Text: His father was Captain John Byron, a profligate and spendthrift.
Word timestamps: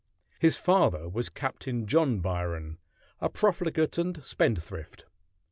His 0.39 0.57
father 0.57 1.07
was 1.07 1.29
Captain 1.29 1.85
John 1.85 2.21
Byron, 2.21 2.79
a 3.19 3.29
profligate 3.29 3.99
and 3.99 4.23
spendthrift. 4.25 5.05